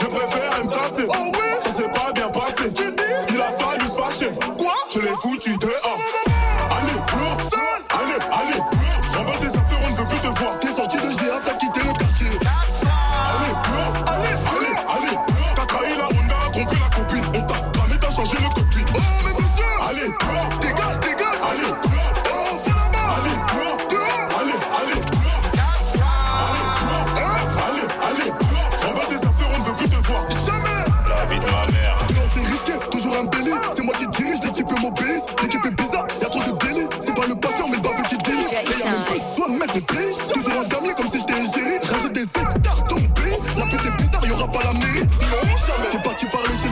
Je 0.00 0.06
préfère 0.06 0.64
me 0.64 0.70
casser. 0.70 1.06
Oh 1.08 1.30
oui 1.32 1.38
Ça 1.60 1.70
s'est 1.70 1.88
pas 1.90 2.10
bien 2.12 2.28
passé. 2.28 2.72
Il 3.28 3.40
a 3.40 3.52
fallu 3.52 3.86
se 3.86 3.96
fâcher. 3.96 4.30
Quoi? 4.58 4.74
Je 4.92 4.98
l'ai 4.98 5.14
foutu 5.20 5.56
dehors. 5.58 5.83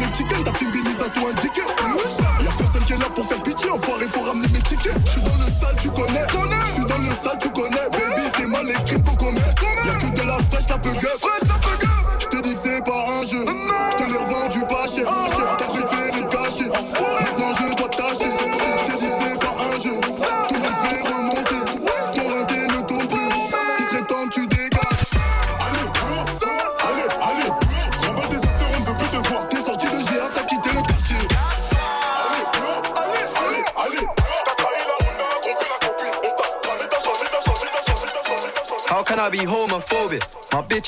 To 0.03 0.09
tu 0.11 0.42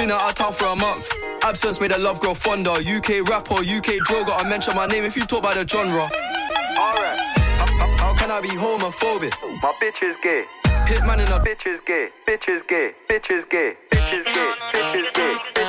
Been 0.00 0.10
out 0.10 0.30
of 0.30 0.34
town 0.34 0.52
for 0.54 0.64
a 0.64 0.74
month. 0.76 1.06
Absence 1.44 1.78
made 1.78 1.90
the 1.90 1.98
love 1.98 2.20
grow 2.20 2.32
fonder. 2.32 2.70
UK 2.70 3.20
rapper, 3.28 3.60
UK 3.60 3.98
drill, 4.06 4.24
gotta 4.24 4.48
mention 4.48 4.74
my 4.74 4.86
name 4.86 5.04
if 5.04 5.14
you 5.14 5.26
talk 5.26 5.40
about 5.40 5.56
the 5.56 5.68
genre. 5.68 6.04
Alright, 6.04 7.18
how, 7.60 7.66
how- 7.76 7.96
how 7.98 8.14
can 8.14 8.30
I 8.30 8.40
be 8.40 8.48
homophobic? 8.48 9.34
My 9.62 9.74
bitch 9.82 10.02
is 10.02 10.16
gay. 10.22 10.44
Hitman 10.88 11.18
in 11.20 11.30
a 11.30 11.38
bitch 11.44 11.66
is 11.66 11.80
gay. 11.86 12.08
Bitch 12.26 12.48
is 12.48 12.62
gay. 12.66 12.94
Bitch 13.10 13.30
is 13.30 13.44
gay. 13.50 13.74
Bitch 13.90 14.12
is 14.14 14.24
gay. 14.24 14.54
Bitch 14.72 14.94
is 14.94 15.06
gay. 15.12 15.36
Bitch 15.36 15.44
is 15.44 15.54
gay. 15.54 15.59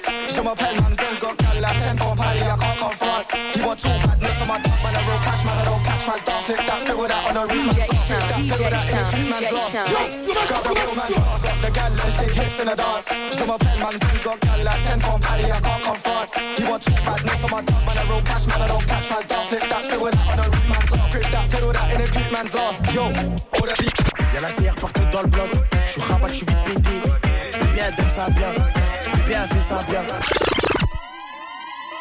Hips 0.00 0.08
in 0.08 0.26
the 0.26 0.26
dance. 0.26 0.34
Je 0.34 0.42
m'appelle 0.42 0.80
man, 0.80 0.94
Benz 0.96 1.18
got 1.18 1.36
gal 1.36 1.60
like 1.60 1.80
10 1.80 1.96
for 1.96 2.14
party, 2.14 2.40
I 2.40 2.56
can't 2.56 2.78
come 2.78 2.92
fast. 2.92 3.34
You 3.56 3.66
want 3.66 3.78
two 3.78 3.88
badness 3.88 4.40
on 4.40 4.48
my 4.48 4.58
dog, 4.60 4.78
man, 4.82 4.96
I 4.96 5.08
roll 5.08 5.20
cash, 5.20 5.44
man, 5.44 5.58
I 5.58 5.64
don't 5.64 5.84
catch 5.84 6.06
man's 6.06 6.22
down, 6.22 6.42
flip 6.44 6.60
that, 6.66 6.80
stay 6.80 6.94
with 6.94 7.08
that 7.08 7.22
on 7.28 7.34
the 7.34 7.44
remix. 7.52 7.74
DJ 7.76 7.96
Shine, 8.00 8.20
Flip 8.20 8.30
that, 8.30 8.40
DJ 8.40 8.56
flip 8.56 8.60
with 8.60 8.70
that, 8.70 8.84
Shine, 8.84 9.30
man's 9.30 9.46
DJ 9.46 9.52
lost. 9.52 9.74
Yo, 9.74 10.36
got 10.48 10.62
the 10.64 10.70
real 10.70 10.94
man's 10.94 11.16
lost. 11.16 11.44
Got 11.44 11.58
the 11.60 11.70
gal 11.70 11.90
them 11.90 12.10
shake 12.10 12.34
hips 12.34 12.58
in 12.60 12.66
the 12.66 12.76
dance. 12.76 13.08
Je 13.10 13.44
m'appelle 13.44 13.80
man, 13.80 13.94
Benz 14.00 14.22
got 14.24 14.40
gal 14.40 14.60
like 14.64 14.82
10 14.84 15.00
for 15.00 15.18
party, 15.18 15.44
I 15.50 15.60
can't 15.60 15.82
come 15.82 16.00
fast. 16.00 16.32
You 16.58 16.64
want 16.70 16.82
two 16.82 16.96
badness 17.04 17.44
on 17.44 17.50
my 17.50 17.60
dog, 17.62 17.82
man, 17.86 17.96
I 17.98 18.02
roll 18.08 18.22
cash, 18.22 18.46
man, 18.46 18.62
I 18.62 18.66
don't 18.68 18.86
catch 18.86 19.06
man's 19.10 19.26
down, 19.26 19.44
flip 19.46 19.64
that, 19.68 19.82
stay 19.84 19.98
with 19.98 20.14
that 20.14 20.26
on 20.30 20.36
the 20.38 20.46
remix. 20.56 20.86
Grip 21.12 21.28
that, 21.34 21.44
fiddle 21.50 21.72
that, 21.72 21.86
in 21.92 22.00
a 22.00 22.06
deep 22.08 22.28
man's 22.32 22.54
lost. 22.54 22.80
Yo, 22.94 23.04
all 23.04 23.66
the 23.66 23.74
beat. 23.78 23.98
Y'a 24.32 24.40
la 24.40 24.48
CR 24.48 24.74
partout 24.78 25.04
dans 25.10 25.22
le 25.22 25.28
bloc. 25.28 25.50
Je 25.84 25.90
suis 25.90 26.02
rabat, 26.02 26.28
je 26.28 26.34
suis 26.34 26.46
vite 26.46 26.62
pété. 26.62 27.29
Bébé, 27.58 27.80
elle 27.86 27.94
donne 27.94 28.10
ça 28.14 28.30
bien. 28.30 28.52
Bébé, 28.52 29.34
elle 29.34 29.48
fait 29.48 29.68
ça 29.68 29.82
bien. 29.88 30.02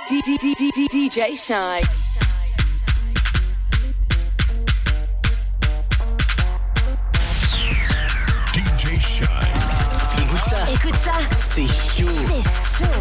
DJ 0.08 1.38
Shine. 1.38 1.78
DJ 8.54 9.00
Shine. 9.00 9.28
Écoute 10.22 10.44
ça, 10.50 10.70
Écoute 10.74 10.96
ça, 10.96 11.12
c'est 11.38 11.68
chaud. 11.68 12.08
c'est 12.42 12.84
chaud, 12.84 13.00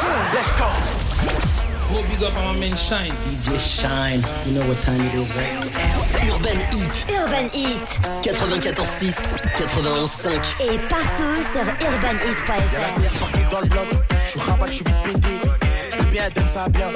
chaud. 0.00 1.65
Gros 1.96 2.04
big 2.08 2.22
up 2.24 2.34
à 2.36 2.42
ma 2.42 2.52
main 2.52 2.76
Shine. 2.76 3.14
DJ 3.24 3.56
Shine, 3.58 4.22
you 4.44 4.52
know 4.52 4.66
what 4.68 4.76
time 4.82 5.00
it 5.00 5.14
is, 5.14 5.32
right? 5.32 5.56
Urban 6.28 6.58
Heat, 6.70 7.06
Urban 7.08 7.48
Heat. 7.54 7.88
94.6, 8.22 9.32
91.5. 9.56 10.60
Et 10.60 10.78
partout 10.90 11.40
sur 11.52 11.64
Y'a 11.64 11.72
la 11.72 11.90
urbanheat.fr. 11.90 13.18
Partout 13.18 13.50
dans 13.50 13.60
le 13.60 13.66
bloc. 13.68 13.88
Je 14.24 14.28
suis 14.28 14.40
rabat, 14.40 14.66
je 14.66 14.72
suis 14.72 14.84
vite 14.84 15.02
pété. 15.04 15.40
Bébé, 15.96 16.20
elle 16.26 16.32
donne 16.34 16.48
ça 16.52 16.68
bien. 16.68 16.90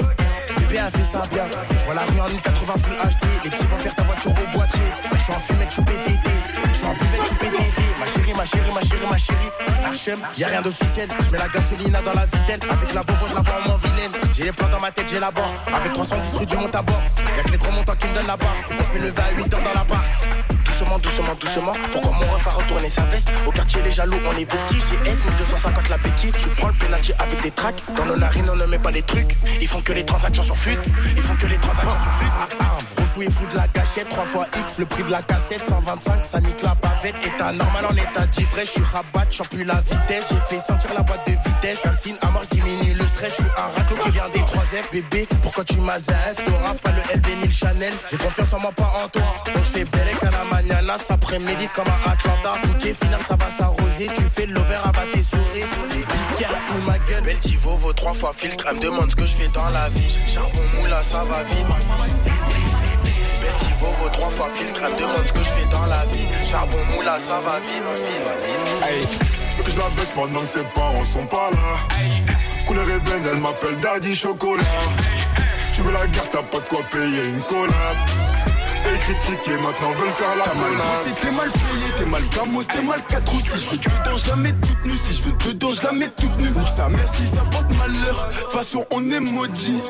Bébé, 0.55 0.79
elle 0.85 0.91
fait 0.91 1.11
ça 1.11 1.23
bien. 1.31 1.45
Je 1.49 1.85
vois 1.85 1.95
la 1.95 2.01
rue 2.01 2.19
en 2.19 2.29
1080 2.29 2.73
full 2.77 2.93
HD. 2.93 3.43
Les 3.43 3.49
petits 3.49 3.65
vont 3.65 3.77
faire 3.77 3.95
ta 3.95 4.03
voiture 4.03 4.31
au 4.31 4.55
boîtier. 4.55 4.81
Je 5.13 5.17
suis 5.17 5.33
en 5.33 5.39
fumette, 5.39 5.69
je 5.69 5.73
suis 5.73 5.81
PTT. 5.81 6.19
Je 6.67 6.77
suis 6.77 6.85
en 6.85 6.93
buvette, 6.93 7.21
je 7.21 7.25
suis 7.25 7.35
PTT. 7.37 7.90
Ma 8.01 8.07
chérie, 8.07 8.33
ma 8.33 8.45
chérie, 8.45 8.71
ma 8.73 8.81
chérie, 8.81 9.07
ma 9.11 9.17
chérie. 9.17 9.51
Archem, 9.85 10.19
y'a 10.35 10.47
rien 10.47 10.61
d'officiel. 10.63 11.07
Je 11.23 11.29
mets 11.29 11.37
la 11.37 11.47
gasolina 11.47 12.01
dans 12.01 12.13
la 12.13 12.25
vitelle. 12.25 12.59
Avec 12.67 12.93
la 12.95 13.03
bovo, 13.03 13.27
je 13.27 13.35
la 13.35 13.41
vois 13.41 13.73
en 13.73 13.77
vilaine. 13.77 14.11
J'ai 14.31 14.43
les 14.45 14.51
plans 14.51 14.69
dans 14.69 14.79
ma 14.79 14.89
tête, 14.89 15.07
j'ai 15.07 15.19
la 15.19 15.29
barre. 15.29 15.53
Avec 15.71 15.93
310 15.93 16.33
rue 16.37 16.45
du 16.47 16.57
monte 16.57 16.75
à 16.75 16.81
bord. 16.81 16.99
Y'a 17.37 17.43
que 17.43 17.51
les 17.51 17.57
gros 17.59 17.71
montants 17.71 17.93
qui 17.95 18.07
me 18.07 18.15
donnent 18.15 18.25
la 18.25 18.37
barre. 18.37 18.55
On 18.71 18.83
fait 18.83 18.97
lever 18.97 19.21
à 19.21 19.37
8 19.37 19.53
heures 19.53 19.61
dans 19.61 19.73
la 19.75 19.83
barre. 19.83 20.03
Doucement, 20.81 20.97
doucement, 20.97 21.35
doucement. 21.39 21.71
Pourquoi 21.91 22.11
mon 22.13 22.33
ref 22.33 22.47
a 22.47 22.49
retourné 22.49 22.89
sa 22.89 23.03
veste? 23.03 23.31
Au 23.45 23.51
quartier, 23.51 23.83
les 23.83 23.91
jaloux, 23.91 24.17
on 24.25 24.31
est 24.31 24.51
vestis. 24.51 24.79
GS 24.79 25.23
1250 25.27 25.89
la 25.89 25.97
béquille. 25.99 26.31
Tu 26.31 26.49
prends 26.49 26.69
le 26.69 26.73
penalty 26.73 27.13
avec 27.19 27.39
des 27.43 27.51
tracks. 27.51 27.83
Dans 27.95 28.05
nos 28.05 28.17
narines, 28.17 28.49
on 28.51 28.55
ne 28.55 28.65
met 28.65 28.79
pas 28.79 28.89
les 28.89 29.03
trucs. 29.03 29.37
Ils 29.61 29.67
font 29.67 29.81
que 29.81 29.93
les 29.93 30.03
transactions 30.03 30.41
sur 30.41 30.57
fut. 30.57 30.79
Ils 31.15 31.21
font 31.21 31.35
que 31.35 31.45
les 31.45 31.57
transactions 31.57 32.01
sur 32.01 32.11
fut. 32.13 32.99
Refou 32.99 33.21
et 33.21 33.29
fou 33.29 33.45
de 33.45 33.57
la 33.57 33.67
gâchette. 33.67 34.09
3 34.09 34.25
fois 34.25 34.47
X, 34.59 34.79
le 34.79 34.87
prix 34.87 35.03
de 35.03 35.11
la 35.11 35.21
cassette. 35.21 35.63
125, 35.67 36.25
ça 36.25 36.41
nique 36.41 36.63
la 36.63 36.73
bavette. 36.73 37.15
État 37.27 37.51
normal 37.51 37.85
en 37.85 37.95
état 37.95 38.25
d'ivresse. 38.25 38.69
Je 38.69 38.81
suis 38.81 38.83
rabat, 38.83 39.27
je 39.29 39.43
plus 39.43 39.63
la 39.63 39.81
vitesse. 39.81 40.29
J'ai 40.31 40.39
fait 40.57 40.59
sentir 40.59 40.95
la 40.95 41.03
boîte 41.03 41.27
de 41.27 41.33
vitesse. 41.33 41.83
Signe 41.93 42.17
à 42.23 42.31
mort, 42.31 42.41
je 42.45 42.57
diminue 42.57 42.95
le 42.95 43.05
Je 43.23 43.29
suis 43.29 43.43
un 43.43 43.77
raclo 43.77 43.97
qui 44.03 44.09
vient 44.09 44.29
des 44.29 44.39
3F. 44.39 44.91
Bébé, 44.91 45.27
pourquoi 45.43 45.63
tu 45.63 45.75
m'as 45.75 45.99
ZF 45.99 46.43
T'auras 46.43 46.73
pas 46.81 46.91
le 46.91 47.01
LV 47.19 47.35
ni 47.37 47.45
le 47.45 47.53
Chanel. 47.53 47.93
J'ai 48.09 48.17
confiance 48.17 48.51
en 48.53 48.59
moi, 48.59 48.71
pas 48.71 48.91
en 49.03 49.07
toi. 49.09 49.21
Donc 49.45 49.63
je 49.63 49.69
fais 49.69 49.85
Bellec 49.85 50.23
à 50.23 50.31
la 50.31 50.43
mañana. 50.45 50.97
Ça 50.97 51.17
prémédite 51.17 51.71
comme 51.73 51.87
à 51.87 52.11
Atlanta. 52.11 52.53
Ok, 52.63 52.81
final, 52.81 53.21
ça 53.27 53.35
va 53.35 53.51
s'arroser. 53.51 54.07
Tu 54.15 54.23
fais 54.27 54.47
l'over, 54.47 54.79
à 54.83 54.91
tes 55.13 55.21
souris. 55.21 55.65
Careful, 56.39 56.81
ma 56.87 56.97
gueule. 56.97 57.21
Belle 57.21 57.37
Tivo 57.37 57.75
vaut 57.75 57.93
trois 57.93 58.15
fois 58.15 58.33
filtre. 58.35 58.65
Elle 58.69 58.77
me 58.77 58.81
demande 58.81 59.11
ce 59.11 59.15
que 59.15 59.25
je 59.27 59.35
fais 59.35 59.49
dans 59.49 59.69
la 59.69 59.87
vie. 59.89 60.17
Charbon 60.25 60.63
moula, 60.79 61.03
ça 61.03 61.23
va 61.23 61.43
vite. 61.43 61.67
Belle 63.39 63.53
vaut 63.79 64.09
trois 64.09 64.29
fois 64.31 64.49
filtre. 64.55 64.81
Elle 64.83 64.93
me 64.93 64.99
demande 64.99 65.27
ce 65.27 65.33
que 65.33 65.43
je 65.43 65.49
fais 65.49 65.65
dans 65.69 65.85
la 65.85 66.05
vie. 66.05 66.27
Charbon 66.49 66.79
moula, 66.95 67.19
ça 67.19 67.39
va 67.41 67.59
vite. 67.59 67.83
vite, 67.95 68.07
vite. 68.47 68.89
Hey, 68.89 69.07
veux 69.57 69.63
que 69.63 69.71
je 69.71 69.77
la 69.77 69.89
baisse 69.89 70.11
pendant 70.15 70.39
que 70.39 70.47
ses 70.47 70.63
parents 70.73 71.05
sont 71.05 71.27
pas 71.27 71.51
là. 71.51 72.50
Couleur 72.65 72.89
ébène, 72.89 73.23
elle 73.31 73.39
m'appelle 73.39 73.79
Daddy 73.81 74.15
Chocolat. 74.15 74.63
Tu 75.73 75.81
veux 75.81 75.91
la 75.91 76.07
guerre, 76.07 76.29
t'as 76.31 76.43
pas 76.43 76.59
de 76.59 76.63
quoi 76.63 76.79
payer 76.91 77.25
une 77.29 77.41
collab. 77.43 77.97
Et 78.85 78.97
critiquer, 78.99 79.55
maintenant 79.57 79.91
veulent 79.91 80.09
faire 80.11 80.35
la 80.37 80.45
collab. 80.45 81.19
t'es 81.21 81.31
mal 81.31 81.49
payé, 81.51 81.93
t'es 81.97 82.05
mal 82.05 82.21
gamos, 82.35 82.63
t'es 82.63 82.81
mal 82.81 83.01
4 83.07 83.33
ou 83.33 83.39
6 83.39 83.45
Je 83.51 83.69
veux 83.69 83.77
dedans, 83.77 84.17
je 84.17 84.29
la 84.29 84.35
mets 84.35 84.53
toute 84.53 84.85
nue 84.85 84.93
Si 84.93 85.13
je 85.17 85.23
veux 85.23 85.31
dedans, 85.31 85.71
je 85.73 85.83
la 85.83 85.91
mets 85.93 86.09
toute 86.09 86.37
nue 86.37 86.51
Nique 86.51 86.67
sa 86.75 86.89
mère 86.89 87.07
si 87.13 87.25
ça 87.27 87.41
porte 87.51 87.69
malheur 87.77 88.31
façon 88.51 88.85
on 88.91 89.09
est 89.11 89.19
maudit 89.19 89.81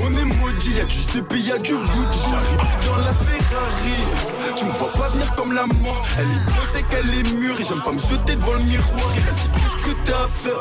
On 0.00 0.16
est 0.16 0.24
maudit, 0.24 0.72
y'a 0.72 0.84
du 0.84 0.98
CP, 0.98 1.38
y'a 1.40 1.58
du 1.58 1.74
Gucci. 1.74 2.30
J'arrive 2.30 2.86
dans 2.86 2.96
la 2.96 3.12
Ferrari. 3.12 4.54
Tu 4.56 4.64
me 4.64 4.72
vois 4.72 4.90
pas 4.92 5.08
venir 5.10 5.34
comme 5.34 5.52
la 5.52 5.66
mort. 5.66 6.02
Elle 6.18 6.24
est 6.24 6.46
bien, 6.46 6.62
c'est 6.72 6.82
qu'elle 6.88 7.10
est 7.14 7.32
mûre 7.34 7.60
Et 7.60 7.64
j'aime 7.64 7.80
pas 7.82 7.92
me 7.92 7.98
jeter 7.98 8.36
devant 8.36 8.54
le 8.54 8.64
miroir. 8.64 9.10
Et 9.16 9.20
vas-y, 9.20 9.48
fais 9.60 9.70
ce 9.70 9.90
que 9.90 9.96
t'as 10.04 10.24
à 10.24 10.28
faire. 10.28 10.60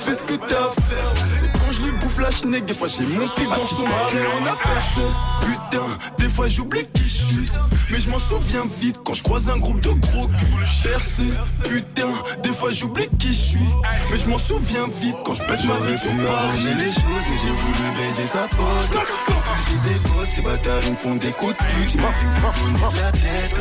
Fais 0.00 0.14
ce 0.14 0.22
que 0.22 0.34
t'as 0.34 0.66
à 0.66 0.70
faire 0.70 1.51
bouffe 1.90 2.18
la. 2.18 2.30
Des 2.60 2.74
fois, 2.74 2.88
j'ai 2.88 3.04
mon 3.04 3.28
pipe 3.28 3.48
dans 3.48 3.66
son 3.66 3.82
palais, 3.82 4.26
on 4.40 4.46
aperçoit. 4.46 5.12
Putain, 5.42 5.86
des 6.18 6.28
fois, 6.28 6.48
j'oublie 6.48 6.86
qui 6.94 7.02
je 7.02 7.24
suis. 7.24 7.50
Mais 7.90 8.00
je 8.00 8.08
m'en 8.08 8.18
souviens 8.18 8.64
vite 8.80 8.96
quand 9.04 9.14
je 9.14 9.22
croise 9.22 9.50
un 9.50 9.58
groupe 9.58 9.80
de 9.80 9.90
gros 9.90 10.26
culs. 10.26 10.66
Percé, 10.82 11.24
putain, 11.62 12.08
des 12.42 12.50
fois, 12.50 12.70
j'oublie 12.72 13.08
qui 13.18 13.28
je 13.28 13.32
suis. 13.32 13.68
Mais 14.10 14.18
je 14.18 14.28
m'en 14.28 14.38
souviens 14.38 14.88
vite 15.00 15.16
quand 15.24 15.34
je 15.34 15.42
pèse 15.42 15.64
ma 15.66 15.74
vie 15.86 15.98
sur 15.98 16.10
J'ai 16.62 16.74
les 16.74 16.90
choses, 16.90 17.24
mais 17.28 17.36
j'ai 17.42 17.50
voulu 17.50 17.90
baiser 17.96 18.26
sa 18.26 18.48
pote. 18.48 19.06
J'ai 19.68 19.88
des 19.88 20.00
potes, 20.00 20.30
ces 20.30 20.42
bâtards, 20.42 20.82
ils 20.84 20.92
me 20.92 20.96
font 20.96 21.14
des 21.16 21.32
coups 21.32 21.52
de 21.52 21.58
cul. 21.58 21.88
J'ai 21.88 21.98
ma 21.98 22.08
plus 22.08 22.26
de 22.26 23.02
l'athlète. 23.02 23.54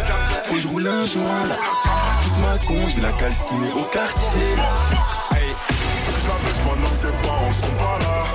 Faut 0.45 0.55
que 0.55 0.59
je 0.59 0.67
roule 0.67 0.87
un 0.87 1.05
joint 1.05 1.45
là. 1.47 1.57
Toute 2.23 2.37
ma 2.39 2.57
con, 2.65 2.87
je 2.87 2.95
vais 2.95 3.01
la 3.01 3.11
calciner 3.13 3.71
au 3.73 3.83
quartier 3.83 4.55
parents 7.51 7.67
sont 7.67 7.75
pas 7.77 7.99
là. 7.99 8.25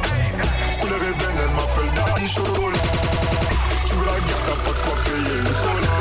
Couleur 0.81 1.03
ébène, 1.03 1.37
elle 1.43 1.51
m'appelle 1.51 1.93
Dari 1.95 2.29
Chocolat. 2.29 2.79
Tu 3.87 3.95
veux 3.95 4.07
la 4.07 4.21
guerre, 4.21 4.43
t'as 4.45 4.57
pas 4.57 4.73
de 4.73 4.83
quoi 4.83 4.97
payer 5.05 5.37
le 5.39 5.51
cola. 5.51 5.97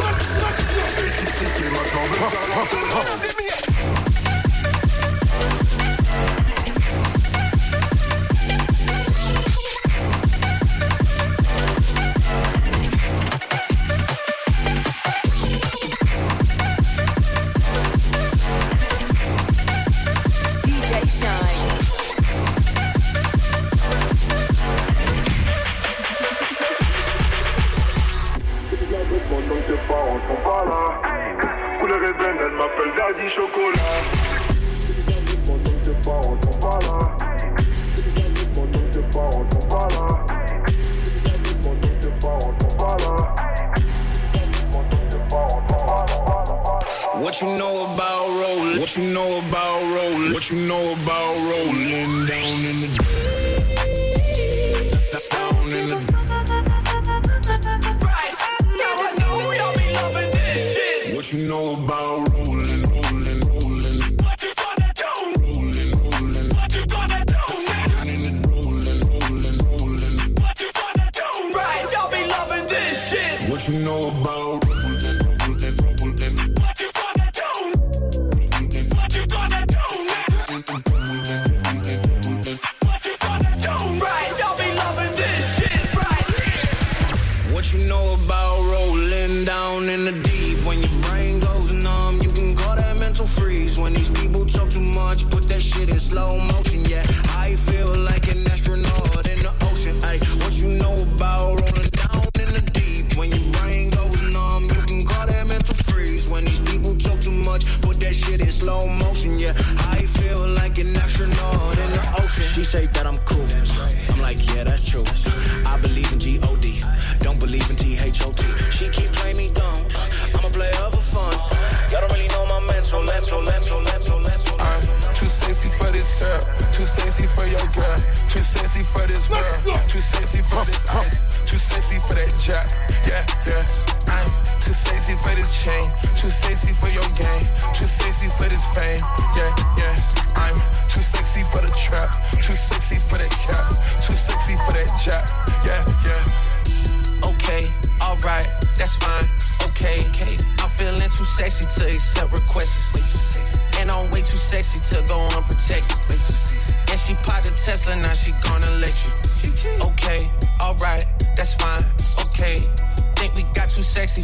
you 73.70 73.80
know 73.80 74.10
about. 74.10 74.65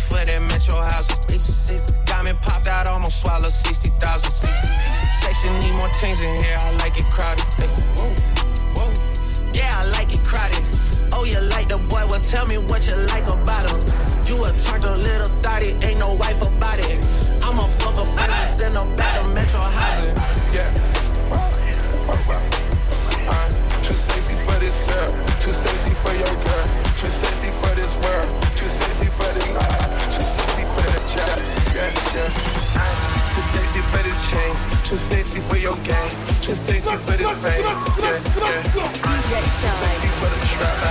for 0.10 0.24
that 0.26 0.42
metro 0.50 0.76
house, 0.76 1.08
Diamond 2.06 2.40
popped 2.42 2.68
out, 2.68 2.88
almost 2.88 3.22
swallowed 3.22 3.52
60,000. 3.52 4.32
60, 4.32 4.58
Section 5.22 5.54
need 5.60 5.74
more 5.74 5.90
things 6.02 6.22
in 6.24 6.36
here, 6.42 6.58
I 6.60 6.72
like 6.78 6.98
it 6.98 7.06
crowded. 7.06 7.46
Whoa, 7.98 8.10
whoa. 8.76 8.90
Yeah, 9.54 9.74
I 9.78 9.86
like 9.92 10.14
it 10.14 10.24
crowded. 10.24 10.64
Oh, 11.14 11.24
you 11.26 11.40
like 11.40 11.68
the 11.70 11.78
boy? 11.78 12.04
Well, 12.10 12.22
tell 12.22 12.46
me 12.48 12.58
what 12.58 12.88
you 12.88 12.96
like 13.14 13.28
Too 34.92 34.98
sexy 34.98 35.40
for 35.40 35.56
your 35.56 35.78
game. 35.78 36.12
Too 36.42 36.54
sexy 36.54 36.98
for 36.98 37.14
this 37.16 37.42
fame. 37.42 37.64
Yeah, 37.64 38.20
yeah. 38.36 38.62
DJ 39.00 39.40
Shine. 39.62 39.74
Sexy 39.80 40.10
for 40.20 40.28
the 40.28 40.36
trap. 40.52 40.82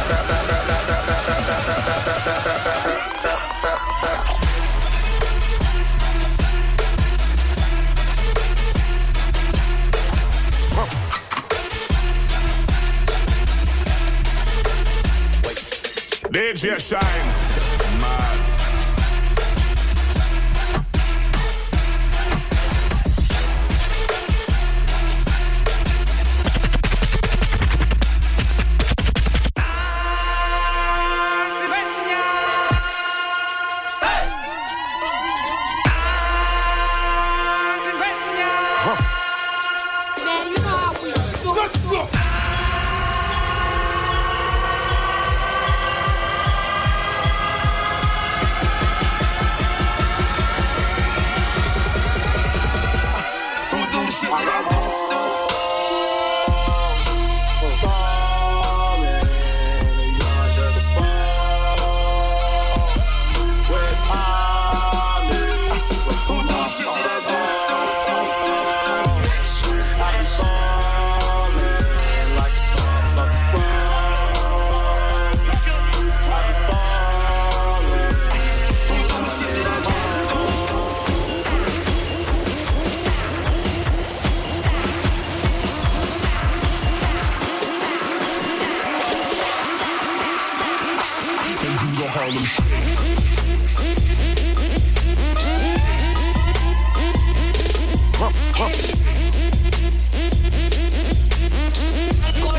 DJ 16.32 16.80
Shine. 16.80 17.49